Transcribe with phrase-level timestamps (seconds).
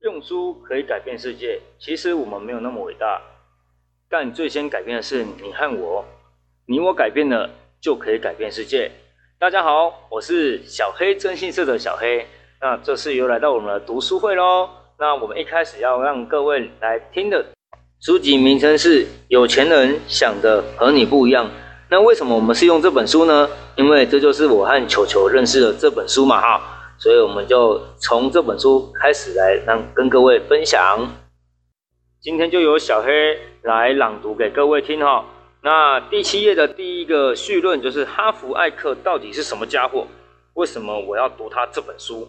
[0.00, 3.20] 用书可以改变世界，其实我们没有那么伟大，
[4.08, 6.04] 但最先改变的是你和我。
[6.66, 8.92] 你我改变了，就可以改变世界。
[9.40, 12.24] 大家好，我是小黑征信社的小黑。
[12.60, 14.70] 那这次又来到我们的读书会喽。
[15.00, 17.44] 那我们一开始要让各位来听的
[18.00, 21.46] 书籍名称是《有钱人想的和你不一样》。
[21.88, 23.50] 那为什么我们是用这本书呢？
[23.74, 26.74] 因为这就是我和球球认识的这本书嘛，哈。
[26.98, 31.08] 所以我们就从这本书开始来让跟各位分享。
[32.20, 35.24] 今天就由小黑来朗读给各位听哈。
[35.62, 40.08] 那第七页的第一个序论就是哈佛艾克到底是什么家伙？
[40.54, 42.28] 为什么我要读他这本书？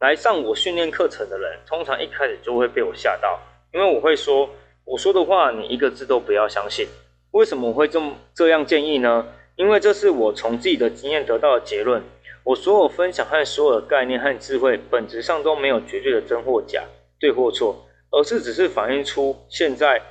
[0.00, 3.38] 来上我训练课程的人，通常一开始就会被我吓到，
[3.74, 4.48] 因为我会说
[4.86, 6.88] 我说的话你一个字都不要相信。
[7.32, 9.26] 为什么我会这么这样建议呢？
[9.56, 12.02] 因为这是我从自己的经验得到的结论。
[12.44, 16.84] 我所有分享和所有的概念和智慧，本质上都没有绝对的真或假、
[17.18, 20.02] 对或错，而是只是反映出现在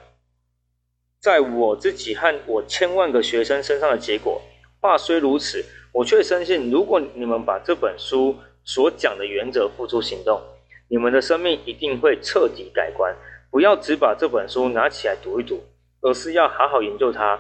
[1.21, 4.41] 在我自己和我千万个学生身上的结果。
[4.81, 10.41] 话虽如此，我却深信，如果你们把这本书所讲的原则付诸行动，
[10.89, 13.15] 你们的生命一定会彻底改观。
[13.51, 15.63] 不要只把这本书拿起来读一读，
[16.01, 17.39] 而是要好好研究它，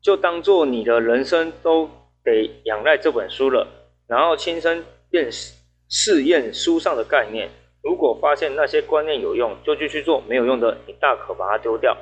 [0.00, 1.90] 就当做你的人生都
[2.22, 3.66] 得仰赖这本书了。
[4.10, 5.30] 然后亲身验
[5.88, 7.48] 试验书上的概念，
[7.80, 11.96] 如果发现那些观念有用，就继续做；没有用的，你大可把它丢掉。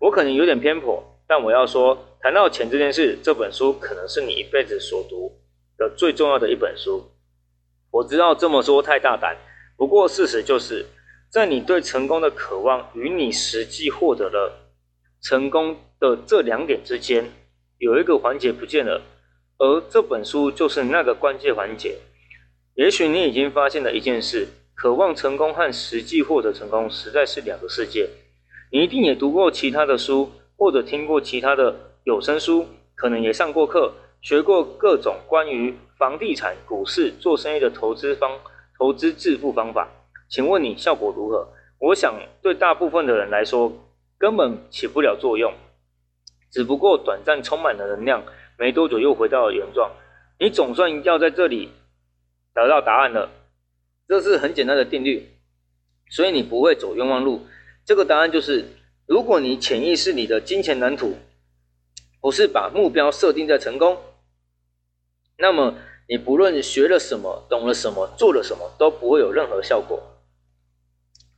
[0.00, 5.30] 我可能有点偏颇，但我要说，谈到钱这件事，这本书可能是你一辈子所读
[5.78, 7.08] 的最重要的一本书。
[7.92, 9.36] 我知道这么说太大胆，
[9.76, 10.84] 不过事实就是
[11.30, 14.72] 在你对成功的渴望与你实际获得了
[15.22, 17.30] 成功的这两点之间，
[17.78, 19.00] 有一个环节不见了。
[19.58, 21.98] 而这本书就是那个关键环节。
[22.74, 28.08] 也许你已经发现了一件事：渴望成功和实际获得成功实在是两个世界。
[28.72, 32.66] 你一定也读过其他的书，或者听过其他的有声书，
[32.96, 38.40] 可能也上过课，学过各种关于房地产、股市、做生意的投资方、
[38.76, 39.88] 投资致富方法。
[40.28, 41.46] 请问你效果如何？
[41.78, 43.72] 我想对大部分的人来说，
[44.18, 45.52] 根本起不了作用，
[46.50, 48.24] 只不过短暂充满了能量。
[48.58, 49.90] 没多久又回到了原状，
[50.38, 51.70] 你总算要在这里
[52.54, 53.30] 得到答案了。
[54.06, 55.28] 这是很简单的定律，
[56.10, 57.46] 所以你不会走冤枉路。
[57.84, 58.64] 这个答案就是：
[59.06, 61.16] 如果你潜意识里的金钱蓝图
[62.20, 63.98] 不是把目标设定在成功，
[65.38, 65.74] 那么
[66.08, 70.02] 你不论学了什么、懂了什么、做了什么，都不会有任何效果。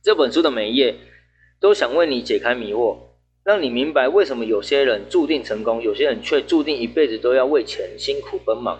[0.03, 0.95] 这本书的每一页
[1.59, 3.06] 都想为你解开迷惑。
[3.47, 8.77] 让你明白为什么有些人注定成功，有些人却注定一辈子都要为钱辛苦奔忙。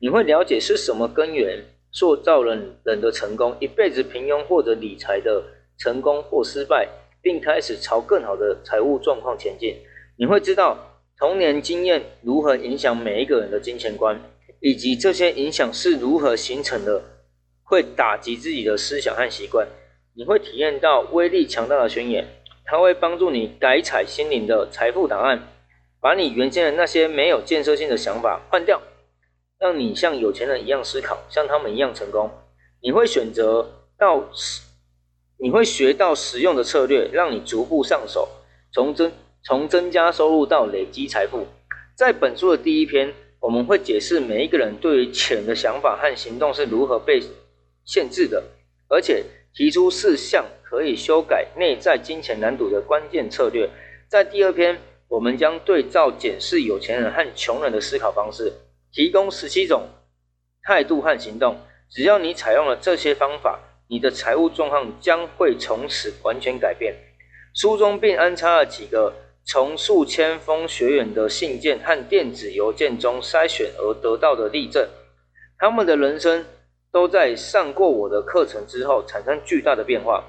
[0.00, 1.62] 你会了解是什么根源
[1.92, 5.44] 塑造了人的成功，一辈子平庸或者理财的
[5.78, 6.88] 成功或失败，
[7.22, 9.76] 并开始朝更好的财务状况前进。
[10.16, 14.20] 你会知道童年经验如何影响每一个人的金钱观，
[14.58, 17.04] 以及这些影响是如何形成的，
[17.62, 19.68] 会打击自己的思想和习惯。
[20.16, 22.26] 你会体验到威力强大的宣言。
[22.70, 25.48] 它会帮助你改采心灵的财富档案，
[26.02, 28.82] 把你原先的那些没有建设性的想法换掉，
[29.58, 32.30] 让你像有钱人一样思考，像他们一样成功。
[32.82, 34.22] 你会选择到，
[35.38, 38.28] 你会学到实用的策略，让你逐步上手，
[38.70, 39.10] 从增
[39.42, 41.46] 从增加收入到累积财富。
[41.96, 47.22] 在本书的第一篇，我们会解释每一个人对于钱的想法和行动是如何被
[47.86, 48.44] 限制的，
[48.90, 49.24] 而且
[49.54, 50.44] 提出四项。
[50.68, 53.70] 可以修改内在金钱难度的关键策略。
[54.06, 58.52] 在第二篇，我们将对照检视有钱人和穷人的思考方式，
[58.92, 59.88] 提供十七种
[60.62, 61.56] 态度和行动。
[61.88, 63.58] 只要你采用了这些方法，
[63.88, 66.94] 你的财务状况将会从此完全改变。
[67.54, 69.14] 书中并安插了几个
[69.46, 74.86] 从数千封学员的信件和电子邮件中筛选而得到的例证，
[75.58, 76.44] 他们的人生
[76.92, 80.22] 都在上过我的课程之后产生巨大的变化。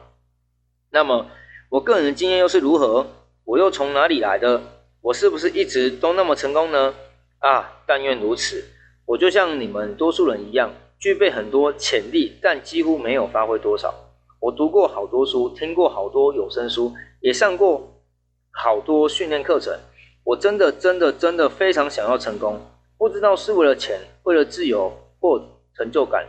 [0.92, 1.28] 那么，
[1.70, 3.06] 我个人的经验又是如何？
[3.46, 4.62] 我又从哪里来的？
[5.02, 6.96] 我是不是一直都那么成功呢？
[7.38, 8.66] 啊，但愿如此。
[9.06, 13.94] 我就像你们多数人一样，具备很多潜力，但几乎没有发挥多少。
[14.40, 18.02] 我读过好多书，听过好多有声书，也上过
[18.50, 19.78] 好多训练课程。
[20.24, 22.60] 我真的、真的、真的非常想要成功，
[22.98, 25.40] 不知道是为了钱，为了自由或
[25.76, 26.26] 成就感，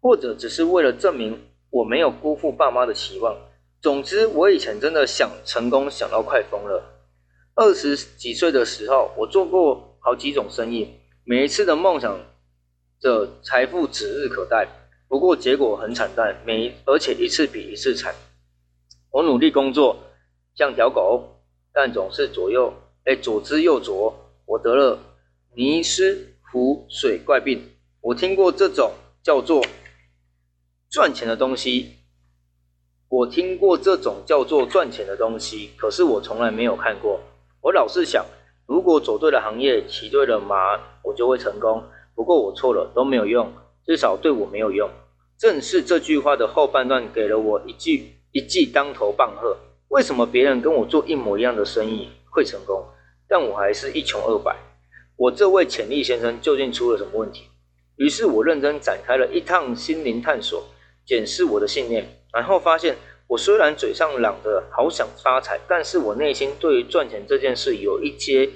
[0.00, 3.36] 或者只是为了证明我没有辜负爸妈的期望。
[3.84, 6.82] 总之，我以前真的想成功，想到快疯了。
[7.54, 10.88] 二十几岁的时候，我做过好几种生意，
[11.22, 12.18] 每一次的梦想
[13.02, 14.66] 的财富指日可待。
[15.06, 18.14] 不过结果很惨淡，每而且一次比一次惨。
[19.10, 19.98] 我努力工作，
[20.54, 22.72] 像条狗，但总是左右
[23.04, 24.14] 哎左支右绌。
[24.46, 24.98] 我得了
[25.54, 27.62] 尼斯湖水怪病。
[28.00, 29.62] 我听过这种叫做
[30.88, 31.96] 赚钱的东西，
[33.16, 37.20] 我听过这种叫做赚钱的东西，可是我从来没有看过。
[37.60, 38.26] 我老是想，
[38.66, 41.84] 如果走对了行业，骑对了马，我就会成功。
[42.16, 43.52] 不过我错了，都没有用，
[43.86, 44.90] 至少对我没有用。
[45.38, 49.56] 正是这句话的后半段，给了我一句一记当头棒喝。
[49.90, 52.84] 为什么别人跟我做一模一样的生意会成功，
[53.28, 54.56] 但我还是一穷二白？
[55.14, 57.44] 我这位潜力先生究竟出了什么问题？
[57.94, 60.64] 于是我认真展开了一趟心灵探索，
[61.06, 62.96] 检视我的信念，然后发现，
[63.28, 68.50] 我虽然嘴上嚷着好想发财，但是我内心对于赚钱这件事有一些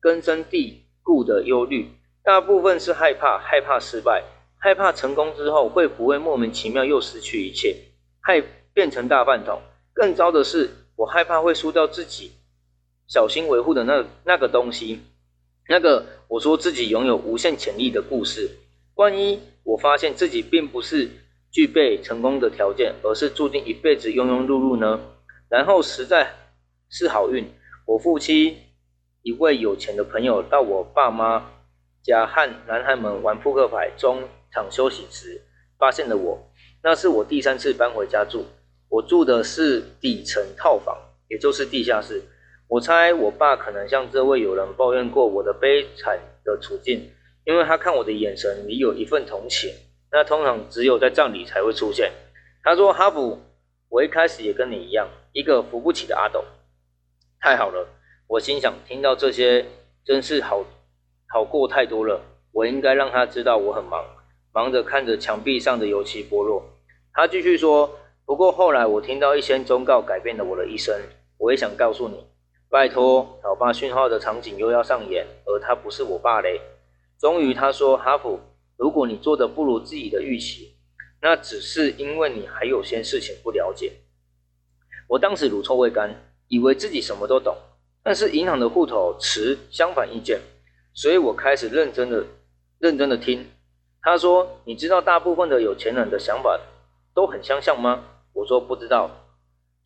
[0.00, 1.90] 根深蒂固的忧虑，
[2.22, 4.22] 大部分是害怕，害怕失败，
[4.56, 7.76] 害怕成功之后会不会莫名其妙又失去一切，
[8.20, 8.42] 害
[8.72, 9.60] 变成大饭桶。
[9.92, 12.32] 更糟的是，我害怕会输掉自己
[13.06, 15.00] 小心维护的那那个东西，
[15.68, 18.50] 那个我说自己拥有无限潜力的故事。
[18.94, 21.10] 万一我发现自己并不是
[21.54, 24.98] 具备成功的条件，而是注定一辈子庸庸碌碌呢？
[25.48, 26.34] 然后实在
[26.90, 27.48] 是好运，
[27.86, 28.56] 我父亲
[29.22, 31.52] 一位有钱的朋友到我爸妈
[32.02, 35.42] 家和男孩们玩扑克牌中场休息时，
[35.78, 36.50] 发现了我。
[36.82, 38.46] 那是我第三次搬回家住，
[38.88, 40.98] 我住的是底层套房，
[41.28, 42.20] 也就是地下室。
[42.66, 47.12] 我猜我爸可能向这位友人抱怨过我的悲惨的处境。
[47.44, 49.70] 因为他看我的眼神里有一份同情，
[50.14, 52.12] 那通常只有在葬礼才会出现。
[52.62, 53.40] 他说：“哈普，
[53.88, 56.44] 我一开始也跟你一样，一个扶不起的阿斗。”
[57.42, 57.88] 太好了，
[58.28, 59.66] 我心想，听到这些
[60.04, 60.64] 真是好
[61.26, 62.20] 好过太多了。
[62.52, 64.04] 我应该让他知道我很忙，
[64.52, 66.62] 忙着看着墙壁上的油漆剥落。
[67.12, 70.94] 他继续说：“不过后来我听到一些忠告，改变了我的一生。
[71.38, 72.24] 我也想告诉你，
[72.70, 76.60] 拜托，老爸讯号的场景又要上演，而他不是我爸嘞。”
[77.18, 78.38] 终于，他说：“哈普，
[78.76, 80.76] 如果你做的不如自己的预期，
[81.20, 83.92] 那只是因为你还有些事情不了解。”
[85.08, 86.14] 我当时乳臭未干，
[86.48, 87.56] 以为自己什么都懂，
[88.02, 90.40] 但是银行的户头持相反意见，
[90.92, 92.24] 所以我开始认真的、
[92.78, 93.46] 认真的听。
[94.02, 96.60] 他说：“你知道大部分的有钱人的想法
[97.14, 98.04] 都很相像吗？”
[98.34, 99.10] 我说：“不知道，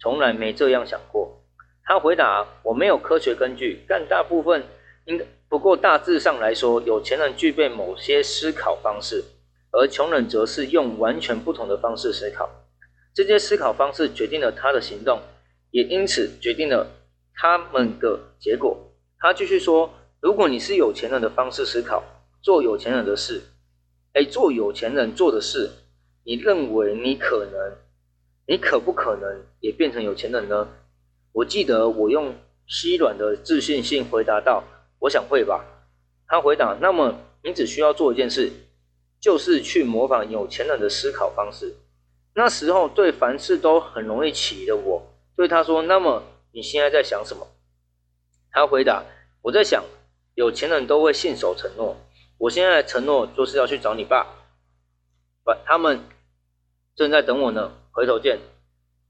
[0.00, 1.42] 从来没这样想过。”
[1.84, 4.64] 他回答：“我没有科学根据，但大部分
[5.04, 9.24] 应该。”不过大致上来说，有钱人具备某些思考方式，
[9.70, 12.50] 而穷人则是用完全不同的方式思考。
[13.14, 15.20] 这些思考方式决定了他的行动，
[15.70, 16.86] 也因此决定了
[17.34, 18.76] 他们的结果。
[19.18, 19.90] 他继续说
[20.20, 22.04] ：“如果你是有钱人的方式思考，
[22.42, 23.40] 做有钱人的事，
[24.12, 25.70] 哎，做有钱人做的事，
[26.24, 27.78] 你认为你可能，
[28.46, 30.68] 你可不可能也变成有钱人呢？”
[31.32, 32.34] 我记得我用
[32.66, 34.62] 稀软的自信心回答道。
[35.00, 35.64] 我想会吧，
[36.26, 36.76] 他回答。
[36.80, 38.52] 那么你只需要做一件事，
[39.20, 41.74] 就是去模仿有钱人的思考方式。
[42.34, 45.02] 那时候对凡事都很容易起疑的我，
[45.36, 46.22] 对他说：“那么
[46.52, 47.46] 你现在在想什么？”
[48.50, 49.04] 他回答
[49.42, 49.84] ：“我在想，
[50.34, 51.96] 有钱人都会信守承诺。
[52.38, 54.24] 我现在承诺就是要去找你爸，
[55.44, 56.00] 不，他们
[56.94, 57.72] 正在等我呢。
[57.92, 58.38] 回头见。”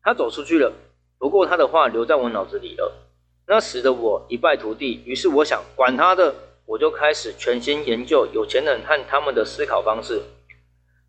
[0.00, 0.73] 他走出去了，
[1.19, 3.07] 不过他的话留在我脑子里了。
[3.50, 6.34] 那时的我一败涂地，于是我想，管他的，
[6.67, 10.20] 我就开始全心研究有钱人和他们的思考方式。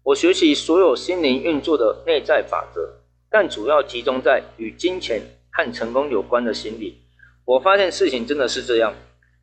[0.03, 2.93] 我学习所有心灵运作的内在法则，
[3.29, 7.01] 但主要集中在与金钱和成功有关的心理。
[7.43, 8.93] 我发现事情真的是这样，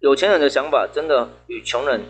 [0.00, 2.00] 有钱人的想法真的与穷人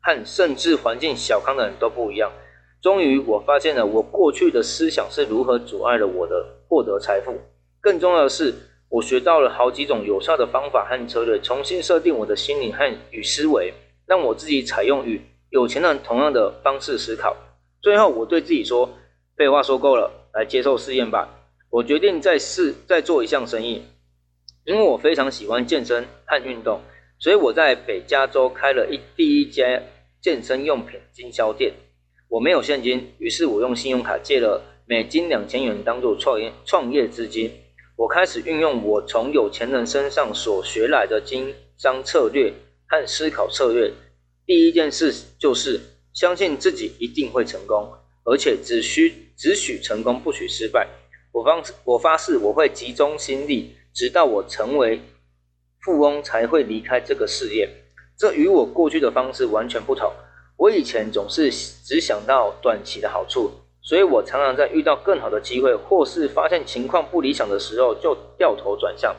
[0.00, 2.32] 和甚至环境小康的人都不一样。
[2.80, 7.38] 终于，我发现了我过去的思想是如何阻碍了我的获得财富。
[7.82, 8.54] 更重要的是。
[8.90, 13.72] 我学到了好几种有效的方法和策略，重新设定我的心理和与思维，
[14.04, 17.36] 让我自己采用与有钱人同样的方式思考。
[17.80, 18.90] 最后，我对自己说
[19.38, 21.28] ：“废话说够了，来接受试验吧。”
[21.70, 23.84] 我决定再试再做一项生意，
[24.64, 26.80] 因为我非常喜欢健身和运动，
[27.20, 29.80] 所以我在北加州开了一第一家
[30.20, 31.72] 健身用品经销店。
[32.28, 37.52] 我没有现金，于是我用信用卡借了美金两千元当做创业创业资金。
[38.00, 42.50] 我开始运用我从有钱人身上所学来的经商策略
[42.88, 43.92] 和思考策略。
[44.46, 45.78] 第一件事就是
[46.14, 47.92] 相信自己一定会成功，
[48.24, 50.88] 而且只需只许成功，不许失败。
[51.30, 55.02] 我方我发誓我会集中心力，直到我成为
[55.82, 57.68] 富翁才会离开这个事业。
[58.16, 60.10] 这与我过去的方式完全不同。
[60.56, 61.50] 我以前总是
[61.84, 63.50] 只想到短期的好处，
[63.82, 69.14] 所以我常常在遇到更好的机会，或是发现情况不理想的时候，就掉头转向。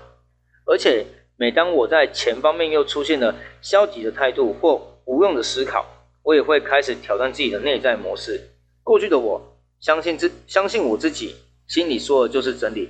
[0.65, 1.05] 而且
[1.37, 5.85] 每当我在钱方面又出现了消极的态度或无用的思考，
[6.23, 8.39] 我也会开始挑战自己的内在模式。
[8.83, 11.35] 过去的我相信自相信我自己
[11.67, 12.89] 心里说的就是真理，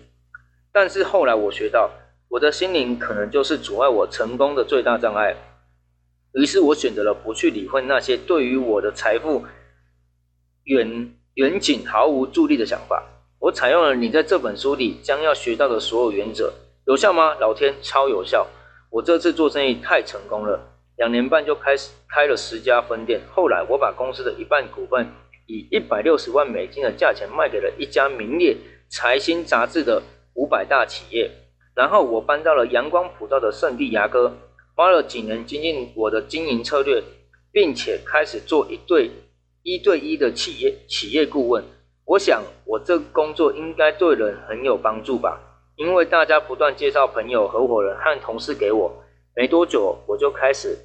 [0.74, 1.90] 但是后来我学到，
[2.28, 5.36] 我的心灵可能就是阻碍我成功的最大障碍。
[6.34, 9.46] 于是我选择了不去理会那些对于我的财富
[10.64, 13.04] 远远景毫无助力的想法。
[13.40, 16.54] 我采用了你在这本书里将要学到的所有原则，
[16.86, 17.34] 有效吗？
[17.40, 18.46] 老天，超有效！
[18.92, 20.60] 我这次做生意太成功了，
[20.98, 23.22] 两年半就开始开了十家分店。
[23.34, 25.08] 后来我把公司的一半股份
[25.48, 28.56] 以一百六十万美金的价钱卖给了一家名列
[28.88, 30.04] 财新杂志的
[30.36, 31.32] 五百大企业。
[31.74, 34.38] 然后我搬到了阳光普照的圣地牙哥。
[34.76, 37.04] 花了几年精进我的经营策略，
[37.52, 39.10] 并且开始做一对
[39.64, 41.64] 一对一的企业企业顾问。
[42.06, 45.40] 我想我这工作应该对人很有帮助吧，
[45.76, 49.04] 因为大家不断介绍朋友、合伙人和同事给我。
[49.36, 50.78] 没多久，我就开始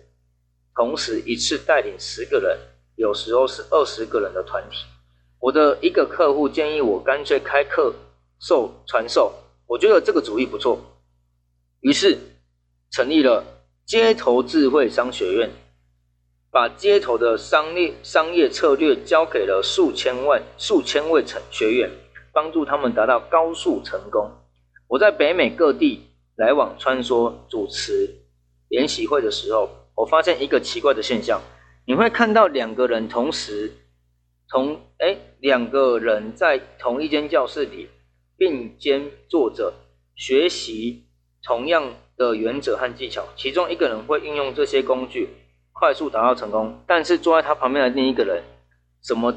[0.75, 2.59] 同时一次带领十个人，
[2.97, 4.85] 有时候是二十个人的团体。
[5.41, 7.95] 我的一个客户建议我干脆开课
[8.39, 9.33] 授传授，
[9.67, 10.79] 我觉得这个主意不错，
[11.81, 12.19] 于是
[12.91, 13.45] 成立了。
[13.87, 15.49] 街头智慧商学院
[16.57, 21.91] 把街头的商业商业策略交给了数千万、数千位成学员，
[22.33, 24.31] 帮助他们达到高速成功。
[24.89, 28.09] 我在北美各地来往穿梭，主持
[28.71, 31.43] 研习会的时候，我发现一个奇怪的现象：
[31.87, 33.75] 你会看到两个人同时
[34.49, 37.91] 同哎两个人在同一间教室里
[38.39, 39.75] 并肩坐着
[40.15, 41.05] 学习
[41.43, 41.93] 同样。
[42.19, 45.29] 的原则和技巧，其中一个人会运用这些工具
[45.79, 48.43] 快速达到成功，但是坐在他旁边的另一个人，
[49.03, 49.35] 什么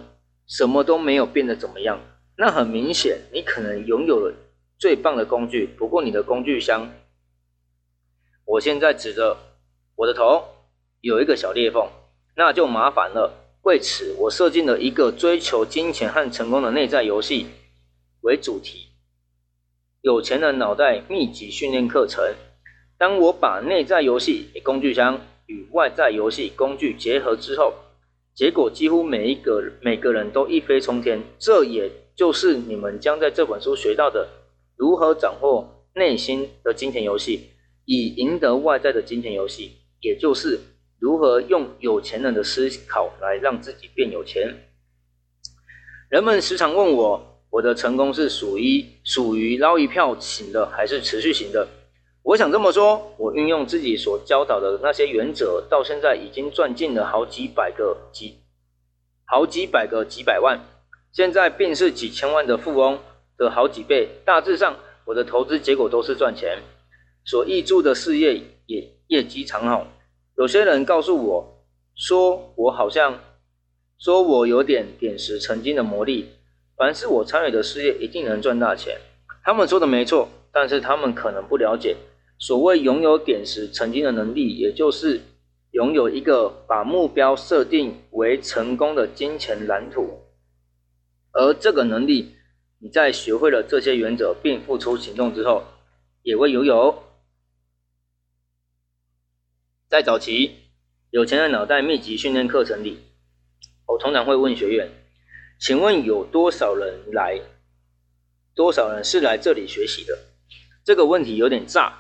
[0.47, 1.99] 什么都没有变得怎么样。
[2.37, 4.33] 那很明显，你可能拥有了
[4.77, 6.89] 最棒的工具，不过你的工具箱，
[8.45, 9.35] 我现在指着
[9.97, 10.45] 我的头
[11.01, 11.89] 有一个小裂缝，
[12.37, 13.33] 那就麻烦了。
[13.63, 17.47] 为此，我设计了一个追求金钱和成功的内在游戏
[18.21, 18.87] 为主题，
[19.99, 22.23] 有钱的脑袋密集训练课程。
[22.97, 25.19] 当我把内在游戏工具箱
[25.49, 27.73] 与外在游戏工具结合之后，
[28.35, 31.19] 结果几乎每一个每个人都一飞冲天。
[31.39, 34.29] 这也就是你们将在这本书学到的：
[34.77, 37.49] 如何掌握内心的金钱游戏，
[37.85, 39.71] 以赢得外在的金钱游戏。
[40.01, 40.59] 也就是
[40.99, 44.55] 如何用有钱人的思考来让自己变有钱。
[46.09, 51.67] 人们时常问我，我的成功是属于属于捞一票型的，还是持续型的？
[52.21, 58.39] 我想这么说，我运用自己所教导的那些原则，到现在已经赚进了好几百个几
[59.25, 60.59] 好几百个几百万，
[61.11, 62.99] 现在便是几千万的富翁
[63.37, 64.09] 的好几倍。
[64.25, 66.59] 大致上，我的投资结果都是赚钱，
[67.25, 69.87] 所挹注的事业也业绩长好。
[70.35, 71.63] 有些人告诉我
[71.95, 73.19] 说，我好像
[73.97, 76.29] 说我有点点石成金的魔力，
[76.75, 78.97] 凡是我参与的事业一定能赚大钱。
[79.43, 81.95] 他们说的没错，但是他们可能不了解。
[82.37, 85.21] 所谓拥有点石成金的能力，也就是
[85.71, 90.21] 拥有一个把目标设定为成功的金钱蓝图。
[91.31, 92.35] 而这个能力，
[92.79, 95.63] 你在学会了这些原则并付出行动之后，
[96.23, 97.03] 也会拥有。
[99.89, 100.55] 在早期
[101.11, 102.99] 有钱的脑袋密集训练课程里，
[103.85, 104.89] 我通常会问学员
[105.59, 107.41] ：“请问有多少人来？
[108.55, 110.17] 多少人是来这里学习的？”
[110.89, 111.99] 这个问题有点炸。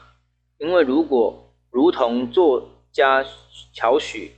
[0.57, 3.23] 因为如果如同作家
[3.71, 4.25] 乔许·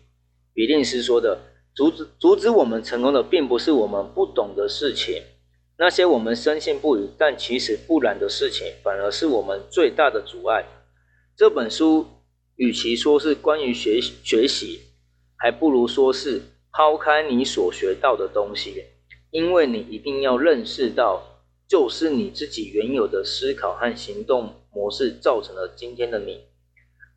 [0.53, 1.39] 比利斯说的，
[1.73, 5.23] 阻止阻止我们成功的，并不是我们不懂的事情，
[5.77, 10.65] 那些我们深信不疑但其实不然的事情，反而是我们最大的阻碍。
[11.37, 12.05] 这本书
[12.57, 14.81] 与其说是关于学学习，
[15.37, 16.41] 还不如说是
[16.73, 18.83] 抛开你所学到的东西，
[19.29, 21.30] 因为你一定要认识到，
[21.71, 24.55] 就是你自己原有的思考和行动。
[24.73, 26.45] 模式造成了今天的你。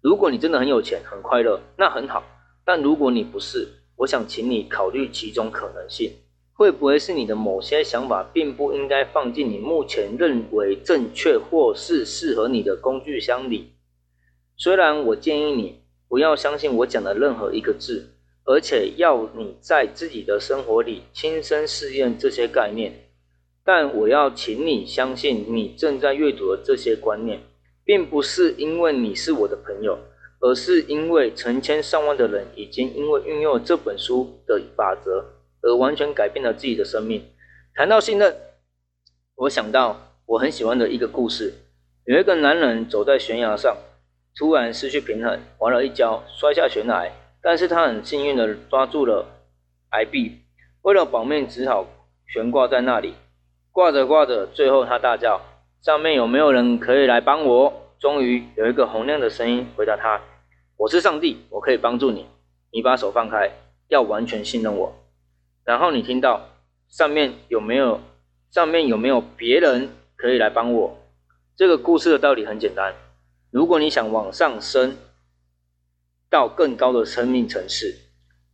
[0.00, 2.24] 如果你真的很有钱、很快乐，那很好。
[2.64, 3.68] 但如果你不是，
[3.98, 6.12] 我想请你考虑其中可能性：
[6.52, 13.74] 会不会是你的某些想法并不应该放进你目前认为正确或是适合你的工具箱里？
[14.56, 23.03] 虽然我建议你不要相信我讲的任何一个字，而且要你在自己的生活里亲身试验这些概念。
[23.64, 27.40] 但我要请你相信，你正在阅读的这些观念，
[27.84, 29.98] 并不是因为你是我的朋友，
[30.40, 35.24] 而是因为成千上万的人已经因为运用了这本书的法则
[35.62, 37.24] 而完全改变了自己的生命。
[37.74, 38.36] 谈到信任，
[39.36, 41.54] 我想到我很喜欢的一个故事，
[42.04, 43.74] 有一个男人走在悬崖上，
[44.36, 47.10] 突然失去平衡，滑了一跤，摔下悬崖，
[47.42, 49.26] 但是他很幸运的抓住了
[49.92, 50.40] 崖壁，
[50.82, 51.86] 为了保命，只好
[52.26, 53.14] 悬挂在那里，
[53.74, 55.40] 挂着挂着，最后他大叫
[55.82, 60.20] ：“上面有没有人可以来帮我？”终于有一个洪亮的声音回答他
[60.78, 62.24] ：“我是上帝，我可以帮助你。
[62.70, 63.50] 你把手放开，
[63.88, 64.94] 要完全信任我。”
[65.66, 66.50] 然后你听到
[66.88, 68.00] 上面有没有
[68.52, 70.96] 上面有没有别人可以来帮我？
[71.56, 72.94] 这个故事的道理很简单：
[73.50, 74.96] 如果你想往上升
[76.30, 77.92] 到更高的生命层次，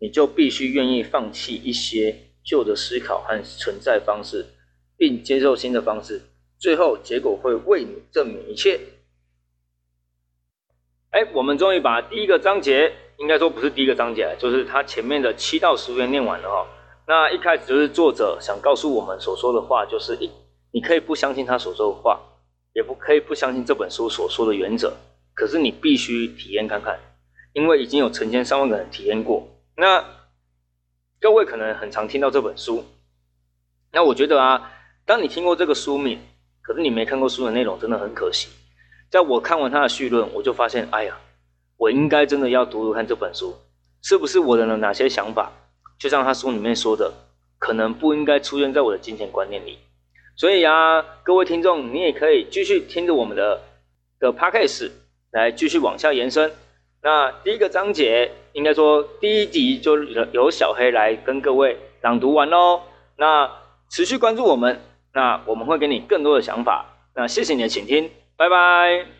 [0.00, 4.46] 你就必须愿意放弃一些旧的思考和存在方式，
[5.00, 6.20] 并接受新的方式。
[6.58, 8.78] 最后结果会为你证明一切。
[11.08, 16.66] 哎，我们终于把第一个章节，应该说不是第一个章节，就是它前面的七到十页念完了哈。
[17.06, 20.30] 那一开始就是作者想告诉我们所说的话，就是一，
[20.70, 22.20] 你可以不相信他所说的话，
[22.74, 24.92] 也不可以不相信这本书所说的原则，
[25.32, 27.00] 可是你必须体验看看，
[27.54, 29.48] 因为已经有成千上万个人体验过。
[29.76, 30.04] 那
[31.18, 32.84] 各位可能很常听到这本书，
[33.92, 34.70] 那我觉得啊，
[35.10, 36.20] 当你听过这个书名，
[36.62, 38.48] 可是你没看过书的内容，真的很可惜。
[39.10, 41.18] 在我看完他的序论，我就发现，哎呀，
[41.76, 43.56] 我应该真的要读读看这本书，
[44.02, 45.50] 是不是我的哪些想法，
[45.98, 47.12] 就像他书里面说的，
[47.58, 49.80] 可能不应该出现在我的金钱观念里。
[50.36, 53.60] 所以啊，各位听众，你也可以继续听着我们的
[54.20, 54.92] 的 podcast
[55.32, 56.52] 来继续往下延伸。
[57.02, 62.82] 那第一个章节，应该说第一集就由小黑来跟各位朗读完喽。
[63.16, 63.50] 那
[63.88, 64.80] 持续关注我们，
[65.12, 66.86] 那我们会给你更多的想法。
[67.14, 68.10] 那谢谢你的倾听。
[68.36, 69.19] 拜拜。